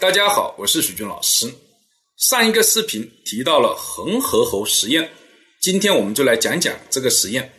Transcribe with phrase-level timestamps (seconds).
[0.00, 1.52] 大家好，我是许军老师。
[2.16, 5.12] 上一个视频提到了恒河猴实验，
[5.60, 7.52] 今天我们就来讲讲这个实验。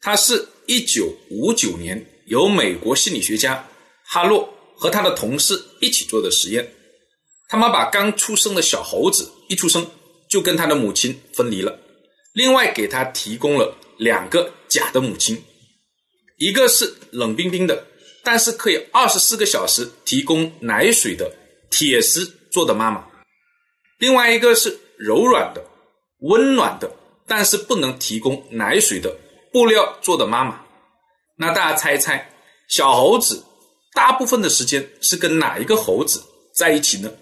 [0.00, 3.68] 它是一九五九年由美国心理学家
[4.06, 6.66] 哈洛和他的同事一起做的实验。
[7.46, 9.86] 他们把刚出生的小猴子一出生
[10.30, 11.78] 就跟他的母亲分离了，
[12.32, 15.44] 另外给他提供了两个假的母亲，
[16.38, 17.86] 一个是冷冰冰的。
[18.24, 21.30] 但是可以二十四个小时提供奶水的
[21.70, 23.06] 铁丝做的妈妈，
[23.98, 25.64] 另外一个是柔软的、
[26.20, 26.90] 温暖的，
[27.26, 29.16] 但是不能提供奶水的
[29.52, 30.64] 布料做的妈妈。
[31.36, 32.32] 那大家猜一猜，
[32.68, 33.44] 小猴子
[33.94, 36.22] 大部分的时间是跟哪一个猴子
[36.54, 37.12] 在一起呢？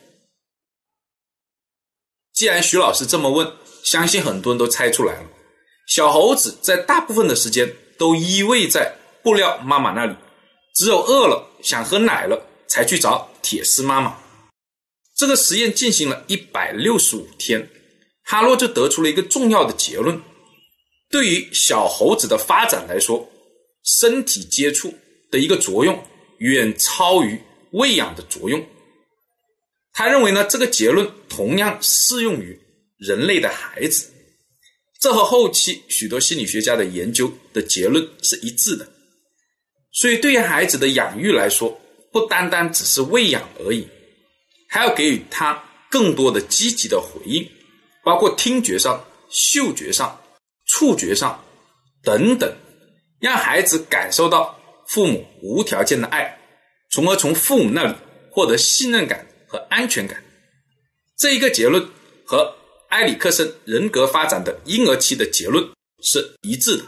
[2.33, 3.53] 既然徐老师这么问，
[3.83, 5.29] 相信很多人都猜出来了。
[5.87, 10.15] 小猴子在大部分的时间都依偎在布料妈妈那里。
[10.75, 14.19] 只有饿了想喝奶了，才去找铁丝妈妈。
[15.17, 17.69] 这个实验进行了一百六十五天，
[18.23, 20.21] 哈洛就得出了一个重要的结论：
[21.11, 23.31] 对于小猴子的发展来说，
[23.85, 24.93] 身体接触
[25.31, 26.03] 的一个作用
[26.39, 27.41] 远超于
[27.73, 28.67] 喂养的作用。
[29.93, 32.61] 他认为呢，这个结论同样适用于
[32.99, 34.11] 人类的孩子。
[34.99, 38.89] 这和后期许多心理学家的研究的结论是一致的。
[39.93, 43.87] 所以，对于孩子的养育来说，不单单只是喂养而已，
[44.75, 47.49] 还要给予他更多的积极的回应，
[48.03, 50.21] 包括听觉上、嗅觉上、
[50.67, 51.45] 触觉上
[52.03, 52.53] 等等，
[53.21, 54.59] 让孩子感受到
[54.89, 56.41] 父母无条件的爱，
[56.91, 57.95] 从而从父母那里
[58.33, 60.21] 获得信任感和安全感。
[61.17, 61.89] 这一个结论
[62.27, 62.57] 和
[62.89, 65.65] 埃里克森人格发展的婴儿期的结论
[66.03, 66.85] 是一致的。